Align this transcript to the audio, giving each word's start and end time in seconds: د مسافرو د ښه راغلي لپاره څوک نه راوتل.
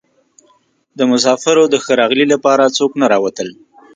د 0.97 0.99
مسافرو 1.11 1.63
د 1.69 1.75
ښه 1.83 1.93
راغلي 2.01 2.25
لپاره 2.33 2.73
څوک 2.77 2.91
نه 3.01 3.05
راوتل. 3.13 3.49